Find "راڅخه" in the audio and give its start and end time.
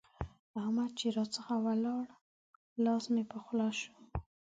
1.15-1.55